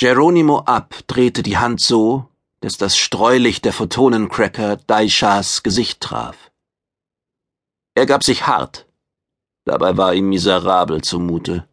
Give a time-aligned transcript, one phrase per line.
[0.00, 2.24] Geronimo ab drehte die Hand so,
[2.60, 6.50] dass das Streulicht der Photonencracker Daishas Gesicht traf.
[7.94, 8.86] Er gab sich hart.
[9.66, 11.68] Dabei war ihm miserabel zumute.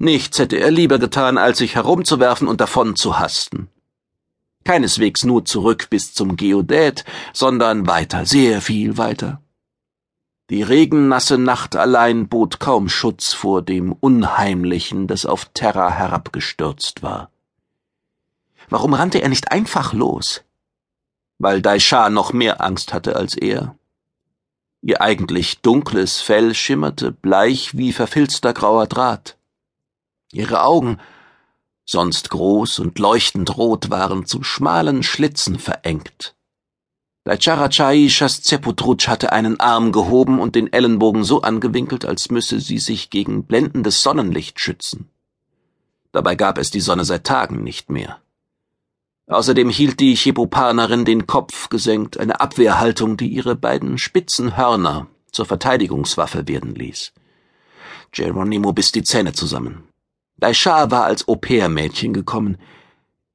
[0.00, 3.68] Nichts hätte er lieber getan, als sich herumzuwerfen und davon zu hasten.
[4.64, 9.42] Keineswegs nur zurück bis zum Geodät, sondern weiter, sehr viel weiter.
[10.50, 17.30] Die regennasse Nacht allein bot kaum Schutz vor dem Unheimlichen, das auf Terra herabgestürzt war.
[18.70, 20.42] Warum rannte er nicht einfach los?
[21.38, 23.76] Weil Daisha noch mehr Angst hatte als er.
[24.80, 29.36] Ihr eigentlich dunkles Fell schimmerte bleich wie verfilzter grauer Draht.
[30.32, 30.98] Ihre Augen,
[31.84, 36.34] sonst groß und leuchtend rot, waren zu schmalen Schlitzen verengt.
[37.24, 43.10] Daichara Shaszeputrutsch hatte einen Arm gehoben und den Ellenbogen so angewinkelt, als müsse sie sich
[43.10, 45.10] gegen blendendes Sonnenlicht schützen.
[46.12, 48.20] Dabei gab es die Sonne seit Tagen nicht mehr.
[49.30, 55.46] Außerdem hielt die Chebopanerin den Kopf gesenkt, eine Abwehrhaltung, die ihre beiden spitzen Hörner zur
[55.46, 57.12] Verteidigungswaffe werden ließ.
[58.10, 59.84] Geronimo biss die Zähne zusammen.
[60.38, 62.58] Daisha war als Au-pair-Mädchen gekommen.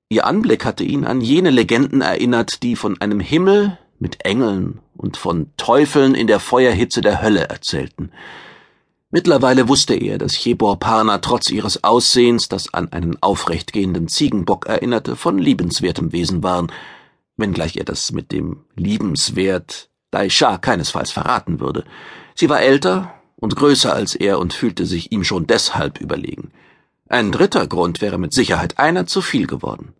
[0.09, 5.15] Ihr Anblick hatte ihn an jene Legenden erinnert, die von einem Himmel mit Engeln und
[5.15, 8.11] von Teufeln in der Feuerhitze der Hölle erzählten.
[9.11, 15.15] Mittlerweile wusste er, dass Chebor Parna trotz ihres Aussehens, das an einen aufrechtgehenden Ziegenbock erinnerte,
[15.15, 16.71] von liebenswertem Wesen waren,
[17.37, 21.85] wenngleich er das mit dem liebenswert Daisha keinesfalls verraten würde.
[22.33, 26.51] Sie war älter und größer als er und fühlte sich ihm schon deshalb überlegen.
[27.07, 29.93] Ein dritter Grund wäre mit Sicherheit einer zu viel geworden.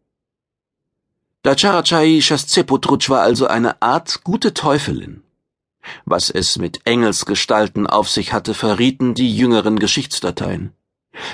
[1.43, 5.21] Dacharachai Shaszeputrutsch war also eine Art gute Teufelin.
[6.05, 10.71] Was es mit Engelsgestalten auf sich hatte, verrieten die jüngeren Geschichtsdateien.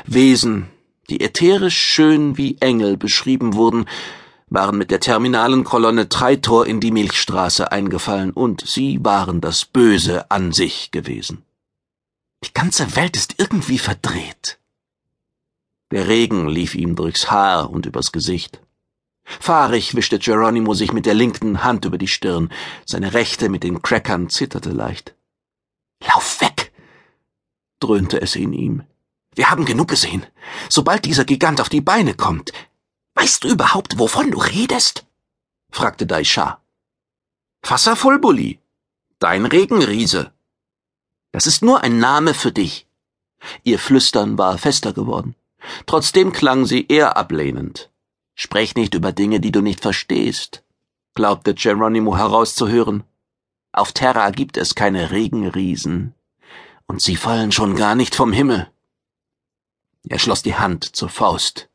[0.06, 0.68] Wesen,
[1.10, 3.86] die ätherisch schön wie Engel beschrieben wurden,
[4.48, 10.30] waren mit der terminalen Kolonne Treitor in die Milchstraße eingefallen, und sie waren das Böse
[10.30, 11.44] an sich gewesen.
[12.44, 14.60] Die ganze Welt ist irgendwie verdreht.
[15.92, 18.62] Der Regen lief ihm durchs Haar und übers Gesicht.
[19.24, 22.52] Fahrig wischte Geronimo sich mit der linken Hand über die Stirn,
[22.86, 25.16] seine rechte mit den Crackern zitterte leicht.
[26.06, 26.72] Lauf weg!
[27.80, 28.84] dröhnte es in ihm.
[29.34, 30.26] Wir haben genug gesehen.
[30.70, 32.52] Sobald dieser Gigant auf die Beine kommt.
[33.16, 35.06] Weißt du überhaupt, wovon du redest?
[35.72, 36.62] fragte Daisha.
[37.64, 38.60] Fassafulbuli,
[39.20, 40.34] dein Regenriese.
[41.32, 42.88] Das ist nur ein Name für dich.
[43.64, 45.36] Ihr Flüstern war fester geworden.
[45.86, 47.91] Trotzdem klang sie eher ablehnend.
[48.44, 50.64] Sprech nicht über Dinge, die du nicht verstehst,
[51.14, 53.04] glaubte Geronimo herauszuhören.
[53.72, 56.16] Auf Terra gibt es keine Regenriesen,
[56.88, 58.68] und sie fallen schon gar nicht vom Himmel.
[60.10, 61.70] Er schloss die Hand zur Faust.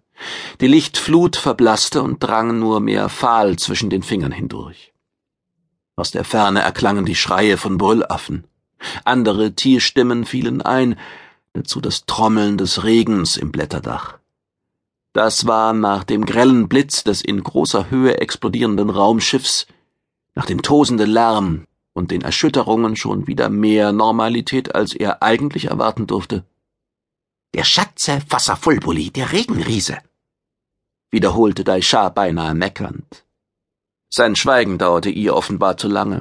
[0.61, 4.93] Die Lichtflut verblasste und drang nur mehr fahl zwischen den Fingern hindurch.
[5.95, 8.45] Aus der Ferne erklangen die Schreie von Brüllaffen.
[9.05, 10.99] Andere Tierstimmen fielen ein,
[11.53, 14.19] dazu das Trommeln des Regens im Blätterdach.
[15.17, 19.67] Das war nach dem grellen Blitz des in großer Höhe explodierenden Raumschiffs,
[20.35, 26.07] nach dem tosenden Lärm und den Erschütterungen schon wieder mehr Normalität, als er eigentlich erwarten
[26.07, 26.45] durfte.
[27.55, 29.97] Der Schatze Fassafulbuli, der Regenriese,
[31.11, 33.25] wiederholte Daisha beinahe meckernd.
[34.11, 36.21] Sein Schweigen dauerte ihr offenbar zu lange.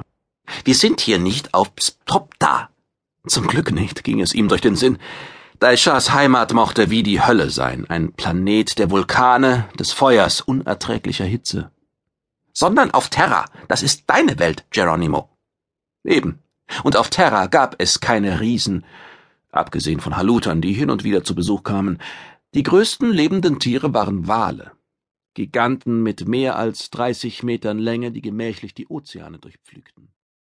[0.64, 2.70] Wir sind hier nicht auf Pstopta,
[3.26, 4.96] zum Glück nicht, ging es ihm durch den Sinn.
[5.58, 11.70] Daishas Heimat mochte wie die Hölle sein, ein Planet der Vulkane, des Feuers, unerträglicher Hitze.
[12.52, 15.30] Sondern auf Terra, das ist deine Welt, Geronimo.
[16.04, 16.40] Eben.
[16.82, 18.84] Und auf Terra gab es keine Riesen,
[19.50, 21.98] abgesehen von Halutern, die hin und wieder zu Besuch kamen.
[22.52, 24.72] Die größten lebenden Tiere waren Wale.
[25.32, 30.08] Giganten mit mehr als dreißig Metern Länge, die gemächlich die Ozeane durchpflügten.